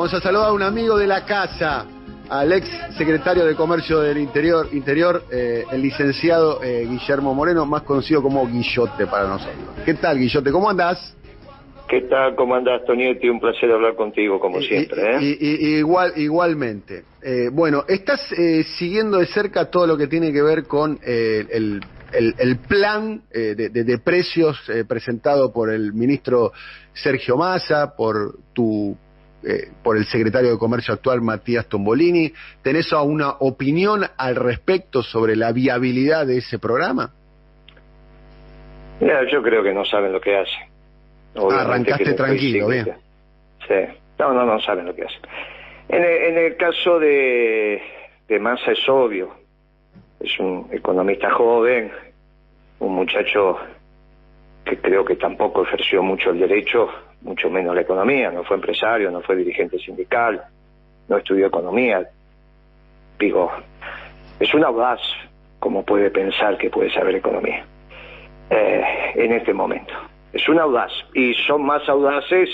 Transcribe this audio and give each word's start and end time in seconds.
Vamos 0.00 0.14
a 0.14 0.20
saludar 0.22 0.48
a 0.48 0.52
un 0.54 0.62
amigo 0.62 0.96
de 0.96 1.06
la 1.06 1.26
casa, 1.26 1.84
al 2.30 2.50
ex 2.54 2.66
secretario 2.96 3.44
de 3.44 3.54
Comercio 3.54 4.00
del 4.00 4.16
Interior, 4.16 4.66
Interior 4.72 5.24
eh, 5.30 5.64
el 5.70 5.82
licenciado 5.82 6.62
eh, 6.62 6.86
Guillermo 6.88 7.34
Moreno, 7.34 7.66
más 7.66 7.82
conocido 7.82 8.22
como 8.22 8.46
Guillote 8.46 9.06
para 9.06 9.28
nosotros. 9.28 9.58
¿Qué 9.84 9.92
tal, 9.92 10.18
Guillote? 10.18 10.50
¿Cómo 10.50 10.70
andás? 10.70 11.14
¿Qué 11.86 12.00
tal? 12.08 12.34
¿Cómo 12.34 12.54
andás, 12.54 12.82
Tonietti? 12.86 13.28
Un 13.28 13.40
placer 13.40 13.70
hablar 13.70 13.94
contigo, 13.94 14.40
como 14.40 14.62
siempre. 14.62 15.18
¿eh? 15.18 15.36
igual, 15.80 16.14
igualmente. 16.16 17.04
Eh, 17.22 17.50
bueno, 17.52 17.84
estás 17.86 18.32
eh, 18.32 18.64
siguiendo 18.78 19.18
de 19.18 19.26
cerca 19.26 19.70
todo 19.70 19.86
lo 19.86 19.98
que 19.98 20.06
tiene 20.06 20.32
que 20.32 20.40
ver 20.40 20.64
con 20.64 20.98
eh, 21.04 21.44
el, 21.50 21.82
el, 22.10 22.56
plan 22.56 23.20
de, 23.30 23.68
de, 23.68 23.98
precios 23.98 24.58
presentado 24.88 25.52
por 25.52 25.70
el 25.70 25.92
ministro 25.92 26.52
Sergio 26.94 27.36
Massa, 27.36 27.94
por 27.94 28.36
tu 28.54 28.96
por 29.82 29.96
el 29.96 30.04
secretario 30.06 30.50
de 30.50 30.58
Comercio 30.58 30.94
actual 30.94 31.20
Matías 31.22 31.66
Tombolini. 31.66 32.32
¿Tenés 32.62 32.92
una 32.92 33.30
opinión 33.40 34.04
al 34.16 34.36
respecto 34.36 35.02
sobre 35.02 35.36
la 35.36 35.52
viabilidad 35.52 36.26
de 36.26 36.38
ese 36.38 36.58
programa? 36.58 37.12
Mira, 39.00 39.22
yo 39.30 39.42
creo 39.42 39.62
que 39.62 39.72
no 39.72 39.84
saben 39.84 40.12
lo 40.12 40.20
que 40.20 40.36
hacen. 40.36 40.68
Arrancaste 41.34 42.12
tranquilo, 42.12 42.68
bien. 42.68 42.92
Sí, 43.66 43.74
no, 44.18 44.34
no, 44.34 44.44
no 44.44 44.60
saben 44.60 44.86
lo 44.86 44.94
que 44.94 45.04
hacen. 45.04 45.20
En 45.88 46.02
el, 46.02 46.22
en 46.22 46.38
el 46.38 46.56
caso 46.56 46.98
de, 46.98 47.82
de 48.28 48.38
Massa 48.38 48.72
es 48.72 48.88
obvio, 48.88 49.34
es 50.20 50.38
un 50.38 50.68
economista 50.70 51.30
joven, 51.30 51.90
un 52.78 52.94
muchacho 52.94 53.58
que 54.70 54.78
creo 54.78 55.04
que 55.04 55.16
tampoco 55.16 55.62
ejerció 55.62 56.02
mucho 56.02 56.30
el 56.30 56.38
derecho, 56.38 56.88
mucho 57.22 57.50
menos 57.50 57.74
la 57.74 57.82
economía, 57.82 58.30
no 58.30 58.44
fue 58.44 58.56
empresario, 58.56 59.10
no 59.10 59.20
fue 59.20 59.36
dirigente 59.36 59.78
sindical, 59.78 60.42
no 61.08 61.16
estudió 61.16 61.48
economía. 61.48 62.08
Digo, 63.18 63.50
es 64.38 64.54
un 64.54 64.64
audaz 64.64 65.00
como 65.58 65.84
puede 65.84 66.10
pensar 66.10 66.56
que 66.56 66.70
puede 66.70 66.90
saber 66.90 67.16
economía 67.16 67.64
eh, 68.48 68.82
en 69.14 69.32
este 69.32 69.52
momento 69.52 69.92
es 70.32 70.48
un 70.48 70.58
audaz 70.58 70.92
y 71.14 71.34
son 71.34 71.64
más 71.64 71.88
audaces 71.88 72.48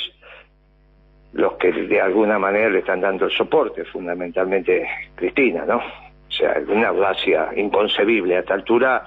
los 1.33 1.55
que 1.55 1.71
de 1.71 2.01
alguna 2.01 2.39
manera 2.39 2.71
le 2.71 2.79
están 2.79 3.01
dando 3.01 3.27
el 3.27 3.31
soporte, 3.33 3.85
fundamentalmente 3.85 4.89
Cristina, 5.15 5.65
¿no? 5.67 5.77
O 5.77 6.31
sea, 6.31 6.57
una 6.69 6.89
audacia 6.89 7.51
inconcebible 7.55 8.37
a 8.37 8.41
esta 8.41 8.55
altura, 8.55 9.07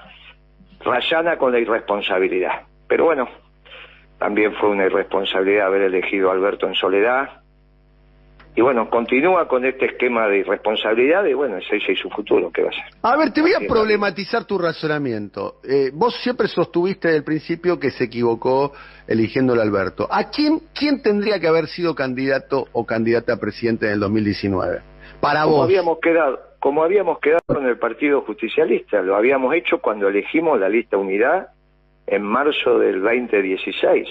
rayana 0.84 1.36
con 1.36 1.52
la 1.52 1.58
irresponsabilidad. 1.58 2.62
Pero 2.90 3.04
bueno, 3.04 3.28
también 4.18 4.52
fue 4.56 4.68
una 4.68 4.84
irresponsabilidad 4.84 5.68
haber 5.68 5.82
elegido 5.82 6.28
a 6.28 6.32
Alberto 6.34 6.66
en 6.66 6.74
soledad, 6.74 7.40
y 8.56 8.62
bueno, 8.62 8.90
continúa 8.90 9.46
con 9.46 9.64
este 9.64 9.86
esquema 9.86 10.26
de 10.26 10.38
irresponsabilidad 10.38 11.24
y 11.24 11.34
bueno, 11.34 11.58
ese 11.58 11.76
es 11.76 11.98
su 12.00 12.10
futuro, 12.10 12.50
¿qué 12.52 12.64
va 12.64 12.70
a 12.70 12.72
ser? 12.72 12.82
A 13.00 13.16
ver, 13.16 13.32
te 13.32 13.42
voy 13.42 13.52
a 13.54 13.60
problematizar 13.60 14.44
tu 14.44 14.58
razonamiento. 14.58 15.60
Eh, 15.62 15.92
vos 15.94 16.16
siempre 16.20 16.48
sostuviste 16.48 17.06
desde 17.06 17.18
el 17.18 17.24
principio 17.24 17.78
que 17.78 17.92
se 17.92 18.04
equivocó 18.04 18.72
eligiéndolo 19.06 19.60
a 19.60 19.64
Alberto. 19.64 20.08
¿A 20.10 20.30
quién, 20.30 20.62
quién 20.74 21.00
tendría 21.00 21.38
que 21.38 21.46
haber 21.46 21.68
sido 21.68 21.94
candidato 21.94 22.66
o 22.72 22.84
candidata 22.84 23.34
a 23.34 23.36
presidente 23.36 23.86
en 23.86 23.92
el 23.92 24.00
2019? 24.00 24.80
Para 25.20 25.44
como 25.44 25.58
vos. 25.58 25.64
Habíamos 25.66 26.00
quedado, 26.00 26.40
como 26.58 26.82
habíamos 26.82 27.20
quedado 27.20 27.40
en 27.56 27.66
el 27.66 27.78
Partido 27.78 28.22
Justicialista, 28.22 29.00
lo 29.00 29.14
habíamos 29.14 29.54
hecho 29.54 29.78
cuando 29.78 30.08
elegimos 30.08 30.58
la 30.58 30.68
lista 30.68 30.96
Unidad 30.96 31.50
en 32.10 32.22
marzo 32.22 32.78
del 32.78 33.00
2016. 33.02 34.06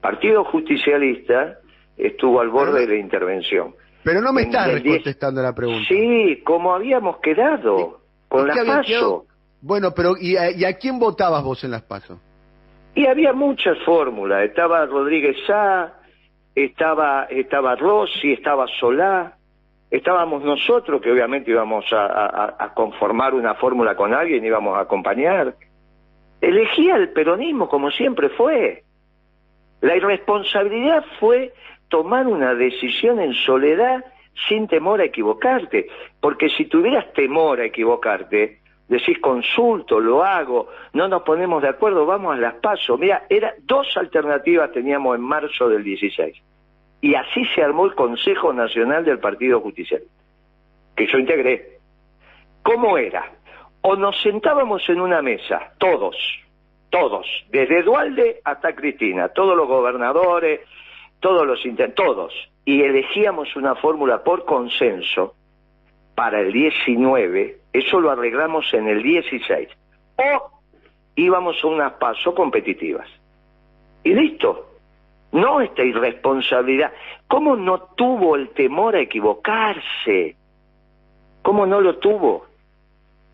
Partido 0.00 0.44
Justicialista 0.44 1.58
estuvo 1.96 2.40
al 2.40 2.50
borde 2.50 2.80
de 2.80 2.94
la 2.94 3.00
intervención. 3.00 3.74
Pero 4.02 4.20
no 4.20 4.32
me 4.32 4.42
estás 4.42 4.82
contestando 4.82 5.40
la 5.40 5.54
pregunta. 5.54 5.86
Sí, 5.88 6.42
como 6.44 6.74
habíamos 6.74 7.18
quedado 7.18 8.00
con 8.28 8.46
las 8.48 8.58
PASO. 8.58 9.26
Bueno, 9.62 9.92
pero 9.96 10.14
¿y 10.20 10.36
a, 10.36 10.76
quién 10.76 10.98
votabas 10.98 11.42
vos 11.42 11.64
en 11.64 11.70
las 11.70 11.82
PASO? 11.82 12.20
Y 12.94 13.06
había 13.06 13.32
muchas 13.32 13.78
fórmulas. 13.84 14.44
Estaba 14.44 14.84
Rodríguez 14.86 15.36
Sá, 15.46 15.94
estaba, 16.54 17.24
estaba 17.30 17.76
Rossi, 17.76 18.32
estaba 18.32 18.66
Solá, 18.78 19.38
estábamos 19.90 20.44
nosotros 20.44 21.00
que 21.00 21.10
obviamente 21.10 21.50
íbamos 21.50 21.86
a, 21.92 22.56
a 22.58 22.74
conformar 22.74 23.34
una 23.34 23.54
fórmula 23.54 23.96
con 23.96 24.12
alguien, 24.12 24.44
íbamos 24.44 24.76
a 24.76 24.80
acompañar. 24.80 25.54
Elegía 26.44 26.96
el 26.96 27.08
peronismo 27.08 27.68
como 27.68 27.90
siempre 27.90 28.28
fue. 28.28 28.84
La 29.80 29.96
irresponsabilidad 29.96 31.04
fue 31.18 31.54
tomar 31.88 32.26
una 32.26 32.54
decisión 32.54 33.18
en 33.18 33.32
soledad 33.32 34.04
sin 34.48 34.68
temor 34.68 35.00
a 35.00 35.04
equivocarte, 35.04 35.86
porque 36.20 36.50
si 36.50 36.66
tuvieras 36.66 37.10
temor 37.14 37.60
a 37.60 37.64
equivocarte, 37.64 38.58
decís 38.88 39.18
consulto, 39.20 40.00
lo 40.00 40.22
hago, 40.22 40.68
no 40.92 41.08
nos 41.08 41.22
ponemos 41.22 41.62
de 41.62 41.68
acuerdo, 41.68 42.04
vamos 42.04 42.34
a 42.34 42.38
las 42.38 42.54
pasos. 42.56 42.98
Mira, 42.98 43.24
era 43.30 43.54
dos 43.62 43.96
alternativas 43.96 44.70
teníamos 44.72 45.16
en 45.16 45.22
marzo 45.22 45.68
del 45.68 45.82
16. 45.82 46.36
Y 47.00 47.14
así 47.14 47.44
se 47.54 47.62
armó 47.62 47.86
el 47.86 47.94
Consejo 47.94 48.52
Nacional 48.52 49.04
del 49.04 49.18
Partido 49.18 49.60
Judicial, 49.60 50.02
que 50.94 51.06
yo 51.06 51.18
integré. 51.18 51.78
¿Cómo 52.62 52.98
era? 52.98 53.30
O 53.86 53.96
nos 53.96 54.18
sentábamos 54.22 54.88
en 54.88 54.98
una 54.98 55.20
mesa, 55.20 55.74
todos, 55.76 56.16
todos, 56.88 57.26
desde 57.50 57.82
Dualde 57.82 58.40
hasta 58.42 58.74
Cristina, 58.74 59.28
todos 59.28 59.54
los 59.54 59.68
gobernadores, 59.68 60.60
todos 61.20 61.46
los 61.46 61.60
todos, 61.94 62.32
y 62.64 62.80
elegíamos 62.80 63.54
una 63.56 63.74
fórmula 63.74 64.24
por 64.24 64.46
consenso 64.46 65.34
para 66.14 66.40
el 66.40 66.50
19, 66.54 67.58
eso 67.74 68.00
lo 68.00 68.10
arreglamos 68.10 68.72
en 68.72 68.88
el 68.88 69.02
16. 69.02 69.68
O 70.16 70.50
íbamos 71.16 71.62
a 71.62 71.66
unas 71.66 71.92
pasos 71.94 72.34
competitivas. 72.34 73.08
Y 74.02 74.14
listo. 74.14 74.70
No 75.32 75.60
esta 75.60 75.82
irresponsabilidad. 75.82 76.90
¿Cómo 77.28 77.54
no 77.54 77.82
tuvo 77.96 78.34
el 78.36 78.48
temor 78.50 78.96
a 78.96 79.00
equivocarse? 79.00 80.36
¿Cómo 81.42 81.66
no 81.66 81.82
lo 81.82 81.98
tuvo? 81.98 82.53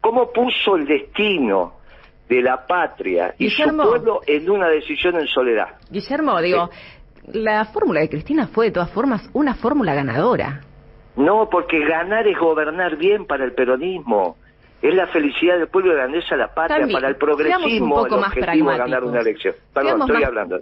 ¿Cómo 0.00 0.32
puso 0.32 0.76
el 0.76 0.86
destino 0.86 1.74
de 2.28 2.42
la 2.42 2.66
patria 2.66 3.34
y 3.38 3.50
su 3.50 3.64
pueblo 3.76 4.20
en 4.26 4.50
una 4.50 4.68
decisión 4.68 5.16
en 5.16 5.26
soledad? 5.26 5.76
Guillermo, 5.90 6.40
digo, 6.40 6.70
la 7.32 7.64
fórmula 7.66 8.00
de 8.00 8.08
Cristina 8.08 8.48
fue 8.48 8.66
de 8.66 8.72
todas 8.72 8.90
formas 8.90 9.28
una 9.32 9.54
fórmula 9.54 9.94
ganadora. 9.94 10.60
No, 11.16 11.48
porque 11.50 11.84
ganar 11.84 12.26
es 12.26 12.38
gobernar 12.38 12.96
bien 12.96 13.26
para 13.26 13.44
el 13.44 13.52
peronismo. 13.52 14.36
Es 14.80 14.94
la 14.94 15.06
felicidad 15.08 15.58
del 15.58 15.68
pueblo 15.68 15.92
grandeza 15.92 16.28
de 16.30 16.38
la 16.38 16.54
patria, 16.54 16.86
para 16.90 17.08
el 17.08 17.16
progresismo, 17.16 18.06
el 18.06 18.12
objetivo 18.14 18.70
de 18.70 18.78
ganar 18.78 19.04
una 19.04 19.20
elección. 19.20 19.54
Perdón, 19.74 20.00
estoy 20.02 20.22
hablando. 20.24 20.60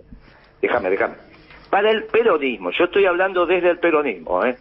Déjame, 0.60 0.90
déjame. 0.90 1.14
Para 1.70 1.90
el 1.90 2.04
peronismo, 2.04 2.70
yo 2.70 2.84
estoy 2.86 3.06
hablando 3.06 3.46
desde 3.46 3.70
el 3.70 3.78
peronismo, 3.78 4.44
¿eh? 4.44 4.56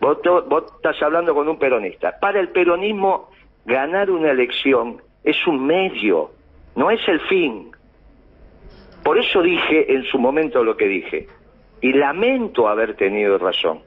Vos, 0.00 0.18
vos 0.48 0.64
estás 0.76 0.96
hablando 1.02 1.34
con 1.34 1.48
un 1.48 1.58
peronista. 1.58 2.18
Para 2.18 2.40
el 2.40 2.48
peronismo, 2.48 3.30
ganar 3.64 4.10
una 4.10 4.30
elección 4.30 5.00
es 5.24 5.46
un 5.46 5.64
medio, 5.66 6.30
no 6.74 6.90
es 6.90 7.00
el 7.08 7.20
fin. 7.20 7.70
Por 9.02 9.18
eso 9.18 9.42
dije 9.42 9.92
en 9.92 10.04
su 10.04 10.18
momento 10.18 10.62
lo 10.62 10.76
que 10.76 10.86
dije. 10.86 11.26
Y 11.80 11.92
lamento 11.92 12.68
haber 12.68 12.94
tenido 12.94 13.38
razón. 13.38 13.80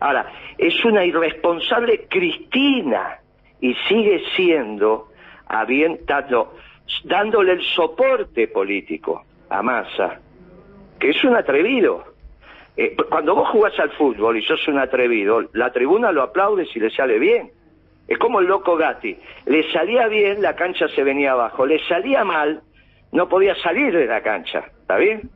Ahora, 0.00 0.32
es 0.58 0.84
una 0.84 1.04
irresponsable 1.04 2.06
Cristina 2.08 3.18
y 3.60 3.74
sigue 3.88 4.22
siendo, 4.34 5.08
habiendo, 5.46 6.54
dándole 7.04 7.52
el 7.52 7.62
soporte 7.62 8.48
político 8.48 9.24
a 9.48 9.62
Massa, 9.62 10.20
que 10.98 11.10
es 11.10 11.24
un 11.24 11.36
atrevido. 11.36 12.04
Eh, 12.76 12.94
cuando 13.08 13.34
vos 13.34 13.48
jugás 13.48 13.78
al 13.78 13.90
fútbol 13.92 14.36
y 14.36 14.42
sos 14.42 14.66
un 14.68 14.78
atrevido, 14.78 15.48
la 15.54 15.72
tribuna 15.72 16.12
lo 16.12 16.22
aplaude 16.22 16.66
si 16.66 16.78
le 16.78 16.90
sale 16.90 17.18
bien. 17.18 17.50
Es 18.08 18.18
como 18.18 18.40
el 18.40 18.46
loco 18.46 18.76
Gatti. 18.76 19.18
Le 19.46 19.72
salía 19.72 20.06
bien, 20.08 20.40
la 20.40 20.54
cancha 20.54 20.88
se 20.88 21.02
venía 21.02 21.32
abajo. 21.32 21.66
Le 21.66 21.80
salía 21.88 22.24
mal, 22.24 22.62
no 23.12 23.28
podía 23.28 23.54
salir 23.56 23.92
de 23.92 24.06
la 24.06 24.22
cancha, 24.22 24.64
¿está 24.80 24.96
bien? 24.96 25.30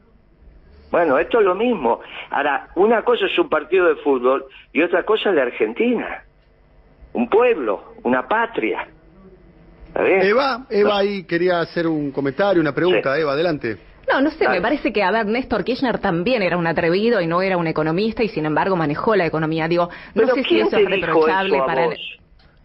Bueno, 0.91 1.19
esto 1.19 1.39
es 1.39 1.45
lo 1.45 1.55
mismo. 1.55 2.01
Ahora, 2.31 2.69
una 2.75 3.03
cosa 3.03 3.27
es 3.27 3.39
un 3.39 3.49
partido 3.49 3.87
de 3.87 3.97
fútbol 3.97 4.45
y 4.73 4.83
otra 4.83 5.05
cosa 5.05 5.31
es 5.31 5.37
la 5.37 5.43
Argentina. 5.43 6.25
Un 7.13 7.29
pueblo, 7.29 7.95
una 8.03 8.27
patria. 8.27 8.89
¿Está 9.89 10.03
bien? 10.03 10.23
Eva, 10.23 10.67
Eva 10.69 10.99
ahí 10.99 11.25
quería 11.25 11.61
hacer 11.61 11.87
un 11.87 12.11
comentario, 12.13 12.61
una 12.61 12.75
pregunta. 12.75 13.19
Eva, 13.19 13.33
adelante. 13.33 13.79
No, 14.13 14.21
no 14.21 14.31
sé, 14.31 14.49
me 14.49 14.61
parece 14.61 14.93
que, 14.93 15.05
a 15.05 15.11
ver, 15.13 15.27
Néstor 15.27 15.63
Kirchner 15.63 15.99
también 15.99 16.43
era 16.43 16.57
un 16.57 16.67
atrevido 16.67 17.21
y 17.21 17.29
no 17.29 17.43
era 17.43 17.57
un 17.57 17.69
economista 17.69 18.25
y 18.25 18.29
sin 18.29 18.45
embargo 18.45 18.75
manejó 18.75 19.15
la 19.15 19.27
economía. 19.27 19.69
Digo, 19.69 19.89
no 20.15 20.27
sé 20.27 20.43
si 20.45 20.61
eso 20.61 20.77
es 20.77 20.91
reprochable 20.91 21.59
para... 21.59 21.91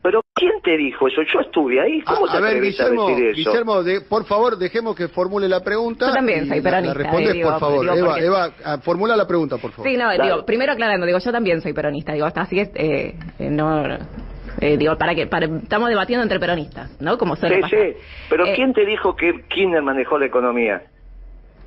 Pero 0.05 0.21
¿quién 0.35 0.51
te 0.63 0.77
dijo 0.77 1.07
eso? 1.07 1.23
Yo 1.33 1.39
estuve 1.39 1.81
ahí. 1.81 1.99
¿Cómo 2.03 2.27
a, 2.27 2.31
te 2.33 2.37
a 2.37 2.39
ver, 2.39 2.61
Guillermo, 2.61 3.07
a 3.07 3.09
decir 3.09 3.25
eso? 3.25 3.49
Guillermo 3.49 3.81
de- 3.81 4.01
por 4.01 4.23
favor, 4.25 4.55
dejemos 4.55 4.95
que 4.95 5.07
formule 5.07 5.49
la 5.49 5.61
pregunta. 5.61 6.05
Yo 6.09 6.13
también 6.13 6.47
soy 6.47 6.61
peronista, 6.61 6.93
La 6.93 7.03
respondes, 7.03 7.29
eh, 7.31 7.33
digo, 7.33 7.49
por 7.49 7.59
favor. 7.59 7.81
digo, 7.81 7.95
Eva, 7.95 8.07
porque- 8.09 8.25
Eva, 8.25 8.49
ah, 8.65 8.77
formula 8.83 9.15
la 9.17 9.25
pregunta, 9.25 9.57
por 9.57 9.71
favor. 9.71 9.89
Sí, 9.89 9.97
no, 9.97 10.11
digo, 10.11 10.45
primero 10.45 10.73
aclarando, 10.73 11.07
digo, 11.07 11.17
yo 11.17 11.31
también 11.31 11.59
soy 11.59 11.73
peronista, 11.73 12.13
digo, 12.13 12.27
hasta 12.27 12.41
así 12.41 12.59
es, 12.59 12.69
eh, 12.75 13.15
eh, 13.39 13.49
no, 13.49 13.83
eh, 14.61 14.77
digo, 14.77 14.95
para 14.95 15.15
que, 15.15 15.25
para, 15.25 15.47
estamos 15.47 15.89
debatiendo 15.89 16.21
entre 16.21 16.39
peronistas, 16.39 17.01
¿no? 17.01 17.17
Como 17.17 17.35
suele 17.35 17.55
Sí, 17.55 17.61
pasar. 17.63 17.79
sí. 17.79 17.97
Pero 18.29 18.45
Eh, 18.45 18.53
¿quién 18.55 18.73
te 18.73 18.85
dijo 18.85 19.15
que 19.15 19.41
Kirchner 19.49 19.81
manejó 19.81 20.19
la 20.19 20.27
economía? 20.27 20.83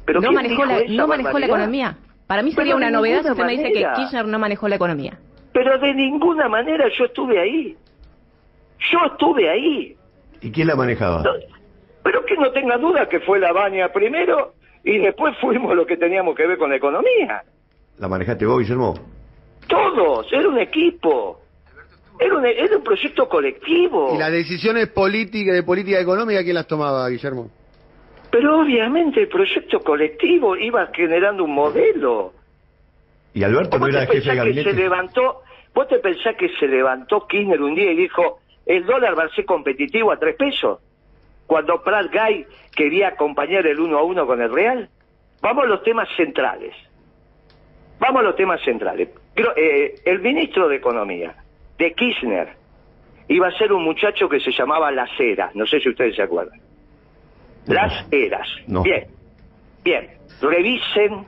¿Pero 0.05 0.21
no 0.21 0.31
manejó, 0.31 0.65
la, 0.65 0.79
esa 0.79 0.93
no 0.93 1.09
manejó 1.09 1.41
la 1.41 1.49
barbaridad? 1.49 1.49
economía. 1.57 1.97
Para 2.29 2.43
mí 2.45 2.53
sería 2.53 2.77
Pero 2.77 2.77
una 2.77 2.91
novedad 2.93 3.23
si 3.25 3.31
usted 3.33 3.45
me 3.45 3.51
dice 3.51 3.73
que. 3.73 3.85
Kirchner 3.97 4.27
no 4.29 4.39
manejó 4.39 4.69
la 4.69 4.77
economía. 4.77 5.19
Pero 5.53 5.77
de 5.81 5.93
ninguna 5.93 6.49
manera 6.49 6.85
yo 6.97 7.07
estuve 7.07 7.41
ahí. 7.41 7.77
Yo 8.93 8.99
estuve 9.13 9.49
ahí. 9.51 9.97
¿Y 10.41 10.51
quién 10.53 10.69
la 10.69 10.77
manejaba? 10.77 11.23
No, 11.23 11.31
pero 12.03 12.25
que 12.25 12.37
no 12.37 12.51
tenga 12.53 12.77
duda 12.79 13.09
que 13.09 13.21
fue 13.21 13.39
la 13.41 13.53
baña 13.53 13.89
primero 13.93 14.55
y 14.85 14.99
después 14.99 15.37
fuimos 15.41 15.75
lo 15.75 15.85
que 15.85 15.97
teníamos 15.97 16.35
que 16.37 16.47
ver 16.47 16.59
con 16.59 16.71
la 16.71 16.77
economía. 16.77 17.43
¿La 17.99 18.09
manejaste 18.09 18.47
vos, 18.47 18.61
Guillermo? 18.61 18.95
Todos, 19.67 20.33
era 20.33 20.49
un 20.49 20.59
equipo. 20.59 21.41
Era 22.21 22.37
un, 22.37 22.47
era 22.47 22.77
un 22.77 22.83
proyecto 22.83 23.29
colectivo. 23.29 24.15
¿Y 24.15 24.19
las 24.19 24.33
decisiones 24.33 24.89
políticas 24.89 25.55
de 25.55 25.63
política 25.63 26.01
económica 26.01 26.43
quién 26.43 26.55
las 26.55 26.67
tomaba, 26.67 27.09
Guillermo? 27.09 27.51
Pero 28.31 28.61
obviamente 28.61 29.21
el 29.23 29.29
proyecto 29.29 29.81
colectivo 29.81 30.57
iba 30.57 30.87
generando 30.95 31.45
un 31.45 31.55
modelo. 31.55 32.33
¿Y 33.35 33.43
Alberto 33.43 33.79
no 33.79 33.87
¿Vos 33.87 33.95
era 33.95 34.07
te 34.07 34.15
jefe 34.15 34.31
de 34.31 34.37
pensás 34.37 34.45
que 34.47 34.53
se 34.55 34.63
gabinete? 34.63 34.73
levantó, 34.75 35.43
vos 35.75 35.89
te 35.89 35.99
pensás 35.99 36.37
que 36.37 36.49
se 36.59 36.67
levantó 36.67 37.27
Kirchner 37.27 37.61
un 37.61 37.75
día 37.75 37.93
y 37.93 37.97
dijo, 37.97 38.41
el 38.69 38.85
dólar 38.85 39.19
va 39.19 39.25
a 39.25 39.29
ser 39.31 39.47
competitivo 39.47 40.13
a 40.13 40.19
tres 40.19 40.37
pesos? 40.37 40.79
Cuando 41.47 41.83
Prat 41.83 42.13
Gay 42.13 42.47
quería 42.77 43.09
acompañar 43.09 43.67
el 43.67 43.81
uno 43.81 43.99
a 43.99 44.03
uno 44.03 44.27
con 44.27 44.43
el 44.43 44.53
Real. 44.53 44.91
Vamos 45.41 45.65
a 45.65 45.67
los 45.67 45.83
temas 45.83 46.07
centrales. 46.17 46.75
Vamos 47.99 48.21
a 48.21 48.25
los 48.25 48.37
temas 48.37 48.61
centrales. 48.63 49.09
Eh, 49.57 49.95
el 50.05 50.21
ministro 50.21 50.69
de 50.69 50.77
Economía, 50.77 51.35
de 51.79 51.95
Kirchner, 51.95 52.51
iba 53.29 53.49
a 53.49 53.53
ser 53.53 53.73
un 53.73 53.85
muchacho 53.85 54.29
que 54.29 54.39
se 54.39 54.53
llamaba 54.53 54.91
Las 54.91 55.11
Heras. 55.19 55.55
No 55.55 55.67
sé 55.67 55.81
si 55.81 55.89
ustedes 55.89 56.15
se 56.15 56.23
acuerdan. 56.23 56.61
Las 57.67 58.07
Heras. 58.13 58.49
No. 58.67 58.83
Bien. 58.83 59.07
Bien. 59.83 60.11
Revisen 60.43 61.25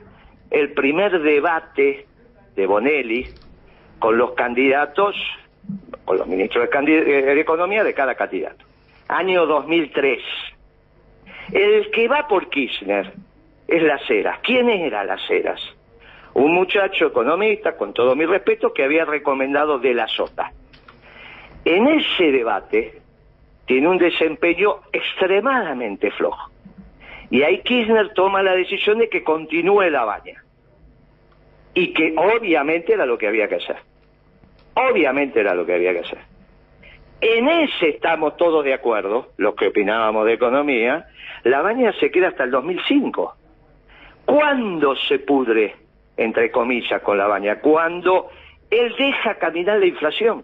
el 0.51 0.73
primer 0.73 1.19
debate 1.19 2.05
de 2.55 2.65
Bonelli 2.67 3.27
con 3.97 4.17
los 4.19 4.33
candidatos, 4.33 5.15
con 6.05 6.17
los 6.17 6.27
ministros 6.27 6.67
eh, 6.67 6.89
de 6.89 7.39
Economía 7.39 7.83
de 7.83 7.93
cada 7.93 8.15
candidato. 8.15 8.65
Año 9.07 9.45
2003. 9.45 10.19
El 11.51 11.91
que 11.91 12.07
va 12.07 12.27
por 12.27 12.49
Kirchner 12.49 13.13
es 13.67 13.83
Las 13.83 14.09
Heras. 14.09 14.39
¿Quién 14.41 14.69
era 14.69 15.03
Las 15.03 15.21
Heras? 15.29 15.59
Un 16.33 16.53
muchacho 16.53 17.07
economista, 17.07 17.75
con 17.75 17.93
todo 17.93 18.15
mi 18.15 18.25
respeto, 18.25 18.73
que 18.73 18.83
había 18.83 19.05
recomendado 19.05 19.79
de 19.79 19.93
la 19.93 20.07
Sota. 20.07 20.51
En 21.65 21.87
ese 21.87 22.31
debate 22.31 23.01
tiene 23.65 23.87
un 23.87 23.97
desempeño 23.97 24.77
extremadamente 24.91 26.11
flojo. 26.11 26.49
Y 27.29 27.43
ahí 27.43 27.61
Kirchner 27.61 28.13
toma 28.13 28.43
la 28.43 28.53
decisión 28.53 28.97
de 28.99 29.09
que 29.09 29.23
continúe 29.23 29.89
la 29.89 30.03
baña. 30.03 30.43
Y 31.73 31.93
que 31.93 32.13
obviamente 32.17 32.93
era 32.93 33.05
lo 33.05 33.17
que 33.17 33.27
había 33.27 33.47
que 33.47 33.55
hacer. 33.55 33.77
Obviamente 34.73 35.39
era 35.39 35.53
lo 35.53 35.65
que 35.65 35.73
había 35.73 35.93
que 35.93 35.99
hacer. 35.99 36.19
En 37.21 37.47
ese 37.47 37.89
estamos 37.89 38.35
todos 38.37 38.63
de 38.63 38.73
acuerdo, 38.73 39.29
los 39.37 39.55
que 39.55 39.67
opinábamos 39.67 40.25
de 40.25 40.33
economía, 40.33 41.05
la 41.43 41.61
baña 41.61 41.93
se 41.99 42.09
queda 42.09 42.29
hasta 42.29 42.45
el 42.45 42.51
2005. 42.51 43.35
¿Cuándo 44.25 44.95
se 44.95 45.19
pudre, 45.19 45.75
entre 46.17 46.51
comillas, 46.51 47.01
con 47.01 47.17
la 47.17 47.27
baña? 47.27 47.59
Cuando 47.59 48.29
él 48.71 48.95
deja 48.97 49.35
caminar 49.35 49.79
la 49.79 49.85
inflación. 49.85 50.43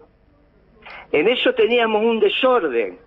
En 1.10 1.26
eso 1.28 1.54
teníamos 1.54 2.04
un 2.04 2.20
desorden, 2.20 2.98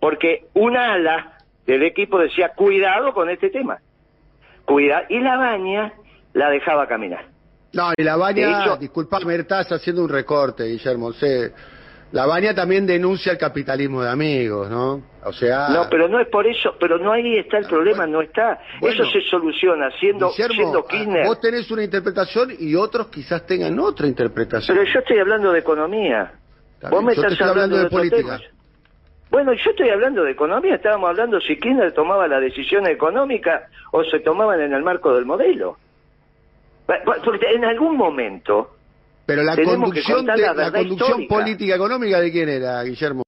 porque 0.00 0.46
un 0.54 0.76
ala 0.76 1.38
del 1.66 1.82
equipo 1.82 2.18
decía, 2.18 2.50
cuidado 2.50 3.12
con 3.12 3.28
este 3.28 3.50
tema. 3.50 3.78
Cuida 4.64 5.04
y 5.08 5.18
la 5.18 5.36
baña 5.36 5.92
la 6.32 6.50
dejaba 6.50 6.86
caminar. 6.86 7.33
No, 7.74 7.92
y 7.96 8.02
la 8.02 8.16
baña, 8.16 8.76
disculpame, 8.76 9.34
estás 9.34 9.70
haciendo 9.72 10.02
un 10.02 10.08
recorte, 10.08 10.64
Guillermo. 10.64 11.12
sé. 11.12 11.52
la 12.12 12.24
baña 12.24 12.54
también 12.54 12.86
denuncia 12.86 13.32
el 13.32 13.38
capitalismo 13.38 14.02
de 14.02 14.10
amigos, 14.10 14.70
¿no? 14.70 15.02
O 15.24 15.32
sea... 15.32 15.68
No, 15.70 15.88
pero 15.90 16.06
no 16.08 16.20
es 16.20 16.28
por 16.28 16.46
eso, 16.46 16.76
pero 16.78 16.98
no 16.98 17.12
ahí 17.12 17.38
está 17.38 17.58
el 17.58 17.66
problema, 17.66 18.06
no 18.06 18.22
está. 18.22 18.60
Bueno, 18.80 19.02
eso 19.02 19.10
se 19.10 19.20
soluciona 19.22 19.90
siendo, 19.98 20.30
Guillermo, 20.30 20.54
siendo 20.54 20.78
ah, 20.78 20.88
Kirchner. 20.88 21.26
vos 21.26 21.40
tenés 21.40 21.68
una 21.70 21.82
interpretación 21.82 22.52
y 22.58 22.76
otros 22.76 23.08
quizás 23.08 23.44
tengan 23.44 23.78
otra 23.80 24.06
interpretación. 24.06 24.76
Pero 24.76 24.88
yo 24.90 25.00
estoy 25.00 25.18
hablando 25.18 25.50
de 25.50 25.58
economía. 25.58 26.32
Vos 26.90 27.02
me 27.02 27.12
estás 27.12 27.32
hablando, 27.40 27.50
hablando 27.50 27.76
de 27.76 27.84
de, 27.84 27.90
política. 27.90 28.38
temas. 28.38 28.42
Bueno, 29.30 29.52
yo 29.52 29.70
estoy 29.70 29.88
hablando 29.88 30.22
de 30.22 30.30
economía. 30.30 30.76
Estábamos 30.76 31.10
hablando 31.10 31.40
si 31.40 31.58
Kirchner 31.58 31.92
tomaba 31.92 32.28
las 32.28 32.40
decisiones 32.40 32.90
económicas 32.90 33.62
o 33.90 34.04
se 34.04 34.20
tomaban 34.20 34.60
en 34.60 34.72
el 34.72 34.82
marco 34.84 35.12
del 35.12 35.24
modelo. 35.24 35.78
Porque 37.24 37.46
en 37.54 37.64
algún 37.64 37.96
momento, 37.96 38.70
Pero 39.26 39.42
la 39.42 39.56
conducción, 39.56 40.18
contar 40.18 40.36
de, 40.36 40.42
la 40.42 40.48
la 40.48 40.54
verdad 40.54 40.72
conducción 40.80 41.08
histórica. 41.22 41.34
política 41.34 41.74
económica 41.76 42.20
de 42.20 42.30
quién 42.32 42.48
era, 42.48 42.82
Guillermo. 42.82 43.22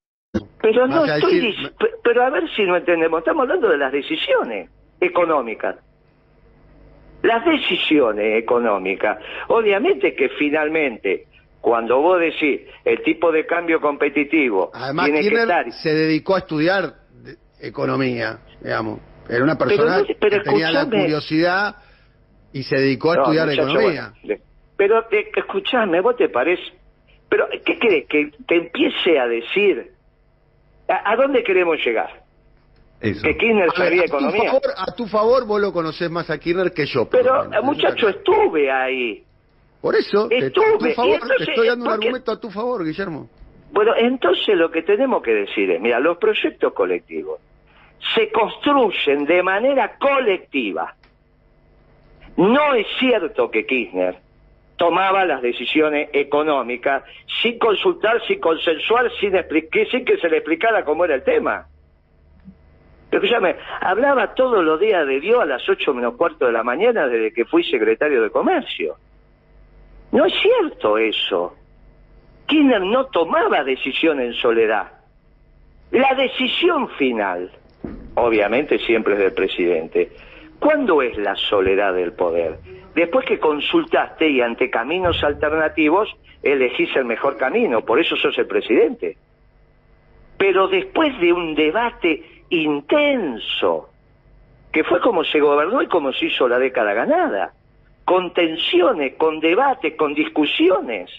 pero 0.60 0.86
no 0.86 1.04
estoy... 1.06 1.40
decir- 1.40 1.72
Pero 2.04 2.22
a 2.24 2.30
ver 2.30 2.44
si 2.54 2.62
no 2.64 2.76
entendemos. 2.76 3.18
Estamos 3.20 3.42
hablando 3.42 3.68
de 3.70 3.78
las 3.78 3.92
decisiones 3.92 4.68
económicas. 5.00 5.76
Las 7.22 7.44
decisiones 7.44 8.42
económicas. 8.42 9.18
Obviamente 9.48 10.14
que 10.14 10.28
finalmente, 10.38 11.26
cuando 11.60 12.00
vos 12.00 12.20
decís 12.20 12.60
el 12.84 13.02
tipo 13.02 13.32
de 13.32 13.46
cambio 13.46 13.80
competitivo 13.80 14.70
Además, 14.74 15.06
tiene 15.06 15.28
que 15.28 15.34
estar... 15.34 15.72
se 15.72 15.94
dedicó 15.94 16.36
a 16.36 16.40
estudiar 16.40 16.94
economía, 17.60 18.38
digamos. 18.62 19.00
Era 19.28 19.42
una 19.42 19.56
persona 19.58 19.98
no- 19.98 20.04
pero 20.20 20.38
que 20.38 20.44
tenía 20.44 20.70
la 20.70 20.84
curiosidad 20.84 21.76
y 22.58 22.62
se 22.62 22.76
dedicó 22.76 23.12
a 23.12 23.16
No, 23.16 23.22
estudiar 23.22 23.46
muchacho, 23.48 23.62
economía. 23.70 24.12
bueno, 24.24 24.42
pero 24.76 25.06
eh, 25.10 25.30
escuchame, 25.36 26.00
vos 26.00 26.16
te 26.16 26.28
parece... 26.28 26.62
Pero, 27.28 27.48
¿qué 27.64 27.78
crees? 27.78 28.06
Que 28.08 28.30
te 28.46 28.56
empiece 28.56 29.18
a 29.18 29.26
decir... 29.26 29.90
¿A, 30.88 31.12
a 31.12 31.16
dónde 31.16 31.42
queremos 31.42 31.76
llegar? 31.84 32.22
Eso. 33.00 33.22
Que 33.22 33.36
Kirchner 33.36 33.64
A 33.64 33.66
ver, 33.66 33.74
sabía 33.88 34.02
tu 34.02 34.06
economía. 34.16 34.44
favor, 34.52 34.62
a 34.76 34.94
tu 34.94 35.06
favor, 35.06 35.46
vos 35.46 35.60
lo 35.60 35.72
conocés 35.72 36.10
más 36.10 36.30
a 36.30 36.38
Kirchner 36.38 36.72
que 36.72 36.86
yo. 36.86 37.08
Pero, 37.10 37.44
menos. 37.48 37.64
muchacho, 37.64 38.08
estuve 38.08 38.70
ahí. 38.70 39.22
Por 39.82 39.94
eso, 39.96 40.28
te, 40.28 40.38
estuve, 40.46 40.90
y 40.90 40.94
favor, 40.94 41.14
entonces, 41.14 41.36
te 41.46 41.52
estoy 41.52 41.66
dando 41.68 41.84
un 41.86 41.90
argumento 41.92 42.32
a 42.32 42.40
tu 42.40 42.50
favor, 42.50 42.84
Guillermo. 42.84 43.28
Bueno, 43.72 43.92
entonces 43.96 44.56
lo 44.56 44.70
que 44.70 44.82
tenemos 44.82 45.22
que 45.22 45.32
decir 45.34 45.70
es, 45.70 45.80
mira, 45.80 46.00
los 46.00 46.16
proyectos 46.18 46.72
colectivos 46.72 47.40
se 48.14 48.30
construyen 48.30 49.25
de 49.26 49.42
manera 49.42 49.96
colectiva. 49.98 50.94
No 52.37 52.75
es 52.75 52.87
cierto 52.99 53.50
que 53.50 53.64
Kirchner 53.66 54.19
tomaba 54.76 55.25
las 55.25 55.40
decisiones 55.40 56.11
económicas 56.12 57.02
sin 57.43 57.59
consultar, 57.59 58.21
sin 58.26 58.40
consensuar, 58.40 59.11
sin, 59.19 59.33
sin 59.90 60.05
que 60.05 60.19
se 60.19 60.28
le 60.28 60.38
explicara 60.38 60.85
cómo 60.85 61.05
era 61.05 61.14
el 61.14 61.25
tema. 61.25 61.66
Pero 63.09 63.25
escúchame, 63.25 63.57
hablaba 63.81 64.35
todos 64.35 64.62
los 64.62 64.78
días 64.78 65.07
de 65.07 65.21
Dios 65.21 65.40
a 65.40 65.47
las 65.47 65.66
ocho 65.69 65.95
menos 65.95 66.16
cuarto 66.16 66.47
de 66.47 66.52
la 66.52 66.62
mañana 66.62 67.07
desde 67.07 67.33
que 67.33 67.45
fui 67.45 67.64
secretario 67.64 68.23
de 68.23 68.31
Comercio. 68.31 68.97
No 70.12 70.26
es 70.26 70.35
cierto 70.40 70.99
eso. 70.99 71.55
Kirchner 72.47 72.83
no 72.83 73.07
tomaba 73.07 73.64
decisión 73.64 74.21
en 74.21 74.35
soledad. 74.35 74.93
La 75.90 76.14
decisión 76.14 76.88
final, 76.90 77.50
obviamente 78.14 78.78
siempre 78.81 79.14
es 79.14 79.21
del 79.21 79.33
presidente. 79.33 80.11
¿Cuándo 80.58 81.02
es 81.02 81.16
la 81.18 81.36
soledad 81.36 81.94
del 81.94 82.12
poder? 82.12 82.58
Después 82.94 83.26
que 83.26 83.38
consultaste 83.38 84.28
y 84.28 84.40
ante 84.40 84.70
caminos 84.70 85.22
alternativos 85.22 86.08
elegís 86.42 86.94
el 86.96 87.04
mejor 87.04 87.36
camino, 87.36 87.82
por 87.84 88.00
eso 88.00 88.16
sos 88.16 88.36
el 88.38 88.46
presidente. 88.46 89.16
Pero 90.38 90.68
después 90.68 91.18
de 91.20 91.32
un 91.32 91.54
debate 91.54 92.22
intenso, 92.50 93.90
que 94.72 94.84
fue 94.84 95.00
como 95.00 95.25
se 95.25 95.40
gobernó 95.40 95.82
y 95.82 95.88
como 95.88 96.12
se 96.12 96.26
hizo 96.26 96.48
la 96.48 96.58
década 96.58 96.94
ganada, 96.94 97.52
con 98.04 98.32
tensiones, 98.32 99.14
con 99.14 99.40
debates, 99.40 99.94
con 99.94 100.14
discusiones. 100.14 101.10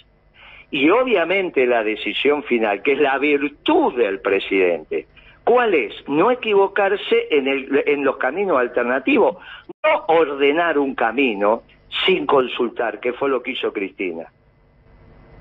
Y 0.71 0.89
obviamente 0.89 1.65
la 1.65 1.83
decisión 1.83 2.43
final, 2.43 2.81
que 2.81 2.93
es 2.93 2.99
la 2.99 3.17
virtud 3.17 3.95
del 3.95 4.19
presidente, 4.19 5.07
¿cuál 5.47 5.73
es? 5.73 5.93
No 6.09 6.29
equivocarse 6.29 7.27
en, 7.31 7.47
el- 7.47 8.03
los 8.03 8.17
caminos 8.17 8.57
alternativos, 8.59 9.37
no 9.85 10.03
ordenar 10.07 10.77
un 10.77 10.93
camino 10.93 11.63
sin 12.05 12.25
consultar, 12.25 12.99
que 12.99 13.13
fue 13.13 13.29
lo 13.29 13.41
que 13.41 13.51
hizo 13.51 13.71
Cristina. 13.71 14.25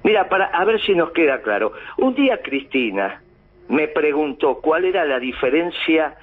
Mira, 0.04 0.28
para 0.28 0.44
a 0.46 0.64
ver 0.64 0.80
si 0.80 0.94
nos 0.94 1.10
queda 1.10 1.42
claro. 1.42 1.72
Un 1.98 2.14
día 2.14 2.40
Cristina 2.40 3.20
me 3.68 3.88
preguntó 3.88 4.60
cuál 4.60 4.84
era 4.84 5.04
la 5.04 5.18
diferencia 5.18 6.14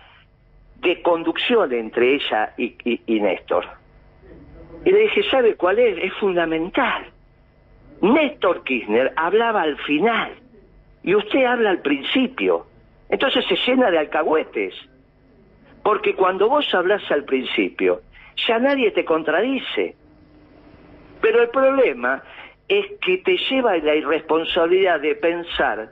de 0.75 1.02
conducción 1.02 1.74
entre 1.74 2.13
ella 2.16 2.54
y, 2.58 2.75
y- 2.86 3.02
y 3.06 3.20
Néstor. 3.20 3.66
Y 4.86 4.92
le 4.92 5.00
dije, 5.00 5.24
¿sabe 5.30 5.56
cuál 5.56 5.80
es? 5.80 5.98
Es 6.02 6.13
fundamental. 6.13 7.08
Néstor 8.02 8.63
Kirchner 8.63 9.12
hablaba 9.18 9.62
al 9.63 9.78
final 9.80 10.32
y 11.04 11.16
usted 11.16 11.44
habla 11.44 11.70
al 11.72 11.80
principio. 11.82 12.66
Entonces 13.13 13.46
se 13.46 13.55
llena 13.67 13.91
de 13.91 14.00
alcahuetes. 14.00 14.74
Porque 15.84 16.15
cuando 16.15 16.50
vos 16.50 16.65
hablas 16.74 17.03
al 17.12 17.25
principio, 17.25 18.01
ya 18.48 18.58
nadie 18.58 18.89
te 18.89 19.05
contradice. 19.05 19.96
Pero 21.22 21.43
el 21.43 21.50
problema 21.50 22.24
es 22.67 22.88
que 23.01 23.20
te 23.20 23.38
lleva 23.38 23.74
a 23.74 23.77
la 23.77 23.93
irresponsabilidad 23.93 25.00
de 25.00 25.13
pensar 25.13 25.91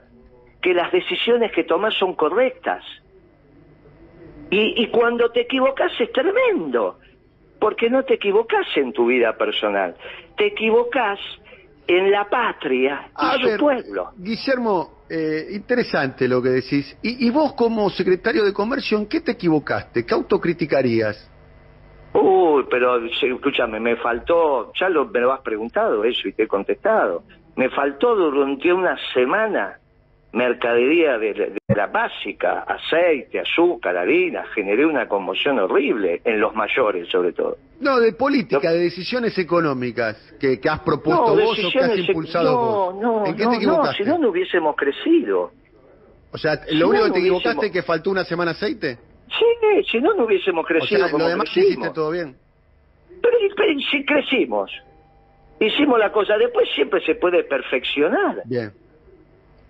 que 0.60 0.74
las 0.74 0.90
decisiones 0.90 1.52
que 1.52 1.62
tomas 1.62 1.94
son 1.94 2.14
correctas. 2.14 2.82
Y, 4.50 4.82
y 4.82 4.88
cuando 4.88 5.30
te 5.30 5.42
equivocas 5.42 5.92
es 6.00 6.10
tremendo, 6.10 6.98
porque 7.60 7.88
no 7.88 8.02
te 8.02 8.14
equivocas 8.14 8.66
en 8.74 8.92
tu 8.92 9.06
vida 9.06 9.36
personal, 9.36 9.94
te 10.36 10.46
equivocas 10.46 11.20
en 11.86 12.10
la 12.10 12.28
patria 12.28 13.08
y 13.10 13.12
A 13.14 13.38
su 13.38 13.46
ver, 13.46 13.60
pueblo. 13.60 14.10
Guillermo, 14.16 15.01
eh, 15.14 15.48
interesante 15.50 16.26
lo 16.26 16.40
que 16.40 16.48
decís. 16.48 16.96
Y, 17.02 17.28
vos 17.30 17.52
como 17.52 17.90
secretario 17.90 18.44
de 18.44 18.52
Comercio, 18.54 18.96
¿en 18.96 19.06
qué 19.06 19.20
te 19.20 19.32
equivocaste? 19.32 20.06
¿Qué 20.06 20.14
autocriticarías? 20.14 21.30
Uy, 22.14 22.64
pero 22.70 22.96
escúchame, 23.04 23.78
me 23.78 23.96
faltó, 23.96 24.72
ya 24.72 24.88
lo, 24.88 25.04
me 25.06 25.20
lo 25.20 25.30
has 25.34 25.42
preguntado 25.42 26.02
eso 26.04 26.28
y 26.28 26.32
te 26.32 26.44
he 26.44 26.48
contestado. 26.48 27.24
Me 27.56 27.68
faltó 27.68 28.14
durante 28.14 28.72
una 28.72 28.96
semana 29.12 29.78
mercadería 30.32 31.18
de, 31.18 31.34
de 31.34 31.58
la 31.74 31.86
básica, 31.86 32.60
aceite, 32.60 33.40
azúcar, 33.40 33.96
harina, 33.96 34.44
generé 34.54 34.84
una 34.86 35.06
conmoción 35.08 35.58
horrible 35.58 36.20
en 36.24 36.40
los 36.40 36.54
mayores 36.54 37.08
sobre 37.08 37.32
todo. 37.32 37.56
No, 37.80 37.98
de 38.00 38.12
política, 38.12 38.68
No. 38.68 38.74
de 38.74 38.78
decisiones 38.80 39.36
económicas 39.38 40.16
que, 40.38 40.60
que 40.60 40.68
has 40.68 40.80
propuesto 40.80 41.34
no, 41.36 41.42
vos 41.42 41.58
o 41.58 41.70
que 41.70 41.78
has 41.78 41.90
decisiones- 41.90 42.08
impulsado 42.08 42.50
no, 42.52 42.58
vos. 42.60 42.94
No, 43.02 43.26
¿En 43.26 43.36
qué 43.36 43.44
no, 43.44 43.50
te 43.50 43.56
equivocaste? 43.56 44.04
si 44.04 44.08
no, 44.10 44.18
no 44.18 44.28
hubiésemos 44.30 44.76
crecido. 44.76 45.50
O 46.32 46.38
sea, 46.38 46.56
si 46.64 46.74
lo 46.76 46.88
único 46.88 47.04
que 47.06 47.10
te 47.12 47.18
equivocaste 47.18 47.66
es 47.66 47.72
que 47.72 47.82
faltó 47.82 48.10
una 48.10 48.24
semana 48.24 48.52
aceite. 48.52 48.98
Sí, 49.28 49.44
si 49.90 50.00
no, 50.00 50.14
no 50.14 50.24
hubiésemos 50.24 50.64
O 50.64 50.66
crecido 50.66 51.00
sea, 51.02 51.10
como 51.10 51.24
lo 51.24 51.30
demás 51.30 51.44
crecimos. 51.52 51.70
hiciste 51.70 51.90
todo 51.94 52.10
bien. 52.10 52.36
Pero, 53.20 53.36
pero 53.56 53.72
sí 53.90 54.04
crecimos. 54.04 54.70
Hicimos 55.60 55.98
la 55.98 56.10
cosa. 56.12 56.36
Después 56.38 56.68
siempre 56.74 57.00
se 57.04 57.14
puede 57.14 57.44
perfeccionar. 57.44 58.42
Bien. 58.46 58.72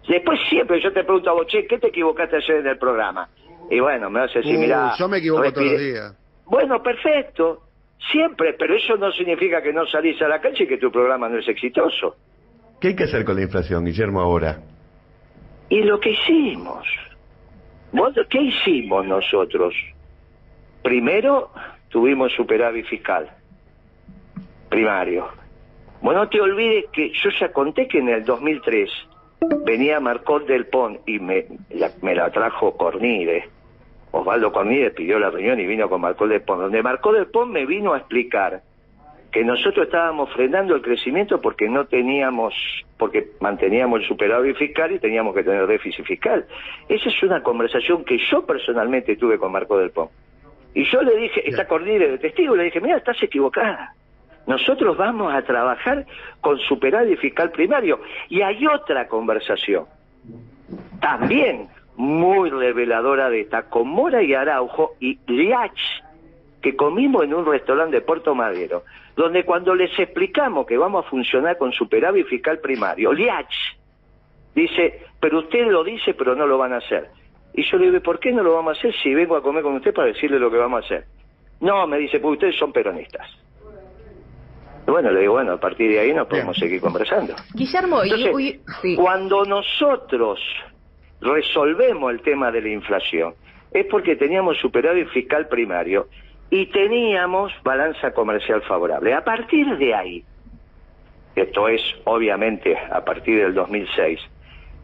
Después 0.08 0.38
siempre 0.48 0.80
yo 0.80 0.92
te 0.92 1.04
pregunto 1.04 1.30
a 1.30 1.34
vos, 1.34 1.46
che, 1.46 1.66
¿qué 1.66 1.78
te 1.78 1.88
equivocaste 1.88 2.36
ayer 2.36 2.56
en 2.56 2.66
el 2.66 2.78
programa? 2.78 3.28
Y 3.70 3.80
bueno, 3.80 4.10
me 4.10 4.20
vas 4.20 4.34
a 4.34 4.40
decir, 4.40 4.56
Uh, 4.56 4.60
mira... 4.60 4.94
yo 4.98 5.08
me 5.08 5.18
equivoco 5.18 5.52
todos 5.52 5.66
los 5.72 5.80
días. 5.80 6.16
Bueno, 6.46 6.82
perfecto. 6.82 7.62
Siempre, 8.10 8.54
pero 8.58 8.74
eso 8.74 8.96
no 8.96 9.12
significa 9.12 9.62
que 9.62 9.72
no 9.72 9.86
salís 9.86 10.20
a 10.22 10.28
la 10.28 10.40
calle 10.40 10.64
y 10.64 10.66
que 10.66 10.76
tu 10.76 10.90
programa 10.90 11.28
no 11.28 11.38
es 11.38 11.48
exitoso. 11.48 12.16
¿Qué 12.80 12.88
hay 12.88 12.96
que 12.96 13.04
hacer 13.04 13.24
con 13.24 13.36
la 13.36 13.42
inflación, 13.42 13.84
Guillermo, 13.84 14.20
ahora? 14.20 14.58
Y 15.68 15.82
lo 15.82 16.00
que 16.00 16.10
hicimos. 16.10 16.84
¿Vos 17.92 18.12
¿Qué 18.28 18.40
hicimos 18.40 19.06
nosotros? 19.06 19.74
Primero, 20.82 21.50
tuvimos 21.90 22.32
superávit 22.32 22.86
fiscal. 22.86 23.30
Primario. 24.68 25.28
Bueno, 26.00 26.24
no 26.24 26.28
te 26.28 26.40
olvides 26.40 26.86
que 26.92 27.12
yo 27.12 27.30
ya 27.38 27.52
conté 27.52 27.86
que 27.86 27.98
en 27.98 28.08
el 28.08 28.24
2003 28.24 28.90
venía 29.64 30.00
Marcón 30.00 30.46
del 30.46 30.66
Pon 30.66 31.00
y 31.06 31.18
me 31.18 31.46
la, 31.70 31.90
me 32.02 32.14
la 32.14 32.30
trajo 32.30 32.76
Cornide. 32.76 33.48
Osvaldo 34.10 34.52
Cornide 34.52 34.90
pidió 34.90 35.18
la 35.18 35.30
reunión 35.30 35.58
y 35.60 35.66
vino 35.66 35.88
con 35.88 36.00
Marcón 36.00 36.28
del 36.28 36.42
Pon, 36.42 36.58
donde 36.58 36.82
Marcón 36.82 37.14
del 37.14 37.26
Pon 37.26 37.50
me 37.50 37.66
vino 37.66 37.94
a 37.94 37.98
explicar 37.98 38.62
que 39.32 39.42
nosotros 39.42 39.86
estábamos 39.86 40.30
frenando 40.34 40.76
el 40.76 40.82
crecimiento 40.82 41.40
porque 41.40 41.66
no 41.66 41.86
teníamos, 41.86 42.54
porque 42.98 43.30
manteníamos 43.40 44.02
el 44.02 44.06
superávit 44.06 44.56
fiscal 44.56 44.92
y 44.92 44.98
teníamos 44.98 45.34
que 45.34 45.42
tener 45.42 45.66
déficit 45.66 46.04
fiscal. 46.04 46.46
Esa 46.88 47.08
es 47.08 47.22
una 47.22 47.42
conversación 47.42 48.04
que 48.04 48.18
yo 48.30 48.44
personalmente 48.44 49.16
tuve 49.16 49.38
con 49.38 49.50
Marco 49.50 49.78
del 49.78 49.90
Pon. 49.90 50.08
Y 50.74 50.84
yo 50.84 51.02
le 51.02 51.16
dije, 51.16 51.48
está 51.48 51.66
Cornide 51.66 52.10
de 52.10 52.18
testigo, 52.18 52.54
le 52.54 52.64
dije, 52.64 52.80
mira, 52.80 52.98
estás 52.98 53.22
equivocada. 53.22 53.94
Nosotros 54.46 54.96
vamos 54.96 55.32
a 55.32 55.42
trabajar 55.42 56.06
con 56.40 56.58
superávit 56.58 57.18
fiscal 57.18 57.50
primario. 57.50 58.00
Y 58.28 58.42
hay 58.42 58.66
otra 58.66 59.06
conversación, 59.06 59.86
también 61.00 61.68
muy 61.96 62.50
reveladora 62.50 63.30
de 63.30 63.42
esta, 63.42 63.62
con 63.64 63.88
Mora 63.88 64.22
y 64.22 64.34
Araujo 64.34 64.94
y 65.00 65.18
Liach, 65.26 65.78
que 66.60 66.74
comimos 66.74 67.24
en 67.24 67.34
un 67.34 67.44
restaurante 67.44 67.96
de 67.96 68.02
Puerto 68.02 68.34
Madero, 68.34 68.84
donde 69.16 69.44
cuando 69.44 69.74
les 69.74 69.96
explicamos 69.98 70.66
que 70.66 70.78
vamos 70.78 71.04
a 71.04 71.08
funcionar 71.08 71.58
con 71.58 71.72
superávit 71.72 72.26
fiscal 72.26 72.58
primario, 72.58 73.12
Liach 73.12 73.52
dice, 74.54 75.02
pero 75.20 75.40
usted 75.40 75.66
lo 75.66 75.84
dice, 75.84 76.14
pero 76.14 76.34
no 76.34 76.46
lo 76.46 76.58
van 76.58 76.72
a 76.72 76.78
hacer. 76.78 77.10
Y 77.54 77.62
yo 77.70 77.76
le 77.76 77.90
digo, 77.90 78.02
¿por 78.02 78.18
qué 78.18 78.32
no 78.32 78.42
lo 78.42 78.54
vamos 78.54 78.76
a 78.76 78.78
hacer 78.78 78.94
si 79.02 79.12
vengo 79.14 79.36
a 79.36 79.42
comer 79.42 79.62
con 79.62 79.74
usted 79.74 79.92
para 79.92 80.08
decirle 80.08 80.38
lo 80.38 80.50
que 80.50 80.56
vamos 80.56 80.82
a 80.82 80.86
hacer? 80.86 81.04
No, 81.60 81.86
me 81.86 81.98
dice, 81.98 82.18
pues 82.18 82.32
ustedes 82.32 82.56
son 82.56 82.72
peronistas. 82.72 83.28
Y 84.86 84.90
bueno, 84.90 85.10
le 85.10 85.20
digo, 85.20 85.34
bueno, 85.34 85.52
a 85.52 85.60
partir 85.60 85.90
de 85.90 86.00
ahí 86.00 86.12
no 86.12 86.26
podemos 86.26 86.56
seguir 86.56 86.80
conversando. 86.80 87.34
Guillermo, 87.54 88.04
y, 88.04 88.60
sí. 88.80 88.96
cuando 88.96 89.44
nosotros 89.44 90.40
resolvemos 91.20 92.12
el 92.12 92.20
tema 92.22 92.50
de 92.50 92.62
la 92.62 92.68
inflación, 92.68 93.34
es 93.70 93.86
porque 93.86 94.16
teníamos 94.16 94.58
superávit 94.58 95.08
fiscal 95.08 95.48
primario 95.48 96.08
y 96.50 96.66
teníamos 96.66 97.52
balanza 97.62 98.12
comercial 98.12 98.62
favorable. 98.62 99.14
A 99.14 99.24
partir 99.24 99.78
de 99.78 99.94
ahí, 99.94 100.24
esto 101.34 101.68
es 101.68 101.80
obviamente 102.04 102.76
a 102.76 103.04
partir 103.04 103.38
del 103.40 103.54
2006, 103.54 104.20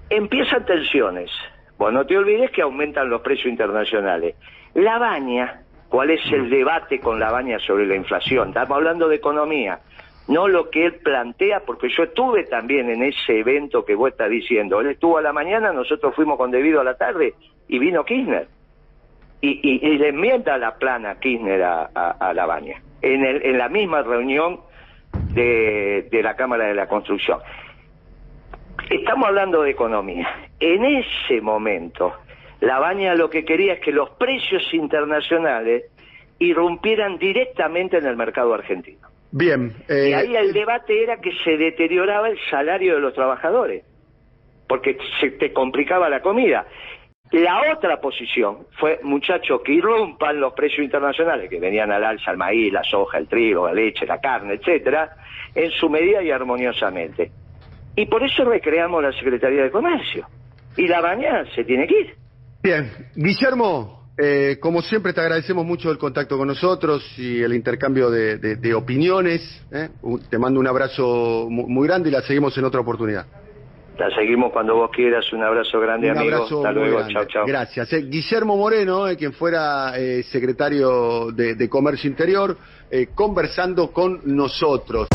empiezan 0.08 0.64
tensiones. 0.64 1.30
Vos 1.76 1.92
no 1.92 2.06
te 2.06 2.16
olvides 2.16 2.50
que 2.52 2.62
aumentan 2.62 3.10
los 3.10 3.20
precios 3.20 3.46
internacionales. 3.46 4.34
La 4.74 4.98
baña, 4.98 5.62
¿cuál 5.88 6.10
es 6.10 6.20
el 6.32 6.50
debate 6.50 7.00
con 7.00 7.18
la 7.18 7.30
baña 7.30 7.58
sobre 7.60 7.86
la 7.86 7.94
inflación? 7.96 8.48
Estamos 8.48 8.76
hablando 8.76 9.08
de 9.08 9.16
economía, 9.16 9.80
no 10.28 10.46
lo 10.48 10.68
que 10.70 10.86
él 10.86 10.94
plantea, 10.96 11.60
porque 11.60 11.88
yo 11.88 12.02
estuve 12.04 12.44
también 12.44 12.90
en 12.90 13.02
ese 13.02 13.38
evento 13.40 13.84
que 13.84 13.94
vos 13.94 14.10
estás 14.10 14.28
diciendo. 14.30 14.80
Él 14.80 14.88
estuvo 14.88 15.18
a 15.18 15.22
la 15.22 15.32
mañana, 15.32 15.72
nosotros 15.72 16.14
fuimos 16.14 16.36
con 16.36 16.50
debido 16.50 16.80
a 16.80 16.84
la 16.84 16.96
tarde 16.96 17.34
y 17.68 17.78
vino 17.78 18.04
Kirchner. 18.04 18.48
Y, 19.40 19.60
y- 19.62 19.86
y 19.88 19.98
le 19.98 20.08
enmienda 20.08 20.58
la 20.58 20.74
plana 20.76 21.18
Kirchner 21.20 21.62
a, 21.62 21.82
a, 21.84 22.34
la 22.34 22.44
baña, 22.44 22.82
en, 23.02 23.24
el- 23.24 23.42
en 23.46 23.56
la 23.56 23.68
misma 23.68 24.02
reunión 24.02 24.60
de 25.32 26.20
la 26.22 26.34
Cámara 26.36 26.64
de 26.66 26.74
la 26.74 26.88
Construcción. 26.88 27.38
Estamos 28.90 29.28
hablando 29.28 29.62
de 29.62 29.70
economía. 29.70 30.28
En 30.60 30.84
ese 30.84 31.40
momento, 31.40 32.12
la 32.60 32.78
baña 32.78 33.14
lo 33.14 33.30
que 33.30 33.44
quería 33.44 33.74
es 33.74 33.80
que 33.80 33.92
los 33.92 34.10
precios 34.10 34.62
internacionales 34.72 35.84
irrumpieran 36.38 37.18
directamente 37.18 37.98
en 37.98 38.06
el 38.06 38.16
mercado 38.16 38.54
argentino. 38.54 39.08
Bien. 39.30 39.72
eh, 39.88 40.08
Y 40.10 40.12
ahí 40.14 40.36
el 40.36 40.52
debate 40.52 41.02
era 41.02 41.18
que 41.18 41.32
se 41.44 41.56
deterioraba 41.56 42.28
el 42.28 42.38
salario 42.50 42.94
de 42.94 43.00
los 43.00 43.14
trabajadores, 43.14 43.84
porque 44.66 44.96
se 45.20 45.32
te 45.32 45.52
complicaba 45.52 46.08
la 46.08 46.20
comida. 46.20 46.66
La 47.30 47.72
otra 47.72 48.00
posición 48.00 48.66
fue, 48.78 49.00
muchachos, 49.02 49.60
que 49.62 49.72
irrumpan 49.72 50.40
los 50.40 50.54
precios 50.54 50.82
internacionales, 50.82 51.50
que 51.50 51.60
venían 51.60 51.92
al 51.92 52.02
alza 52.02 52.30
el 52.30 52.38
maíz, 52.38 52.72
la 52.72 52.82
soja, 52.82 53.18
el 53.18 53.28
trigo, 53.28 53.66
la 53.66 53.74
leche, 53.74 54.06
la 54.06 54.18
carne, 54.18 54.54
etcétera, 54.54 55.10
en 55.54 55.70
su 55.72 55.90
medida 55.90 56.22
y 56.22 56.30
armoniosamente. 56.30 57.30
Y 57.96 58.06
por 58.06 58.22
eso 58.22 58.44
recreamos 58.44 59.02
la 59.02 59.12
Secretaría 59.12 59.64
de 59.64 59.70
Comercio. 59.70 60.26
Y 60.76 60.86
la 60.86 61.02
baña 61.02 61.44
se 61.54 61.64
tiene 61.64 61.86
que 61.86 62.00
ir. 62.00 62.14
Bien, 62.68 62.92
Guillermo, 63.14 64.10
eh, 64.18 64.58
como 64.60 64.82
siempre 64.82 65.14
te 65.14 65.22
agradecemos 65.22 65.64
mucho 65.64 65.90
el 65.90 65.96
contacto 65.96 66.36
con 66.36 66.48
nosotros 66.48 67.02
y 67.16 67.40
el 67.42 67.54
intercambio 67.54 68.10
de, 68.10 68.36
de- 68.36 68.56
de 68.56 68.74
opiniones. 68.74 69.40
¿eh? 69.70 69.88
Te 70.28 70.36
mando 70.36 70.60
un 70.60 70.66
abrazo 70.66 71.46
mu- 71.48 71.66
muy 71.66 71.88
grande 71.88 72.10
y 72.10 72.12
la 72.12 72.20
seguimos 72.20 72.58
en 72.58 72.64
otra 72.66 72.80
oportunidad. 72.80 73.24
La 73.96 74.14
seguimos 74.14 74.52
cuando 74.52 74.74
vos 74.74 74.90
quieras. 74.94 75.32
Un 75.32 75.44
abrazo 75.44 75.80
grande, 75.80 76.10
un 76.10 76.18
amigo. 76.18 76.34
abrazo 76.36 76.56
Hasta 76.58 76.72
luego. 76.72 76.96
grande. 76.98 77.14
Chao, 77.14 77.24
chao. 77.24 77.46
Gracias. 77.46 77.90
eh. 77.94 78.02
Guillermo 78.02 78.54
Moreno, 78.58 79.08
eh, 79.08 79.16
quien 79.16 79.32
fuera 79.32 79.98
eh, 79.98 80.22
secretario 80.24 81.32
de, 81.32 81.54
de 81.54 81.68
Comercio 81.70 82.10
Interior, 82.10 82.54
conversando 83.14 83.90
con 83.92 84.20
nosotros. 84.24 85.08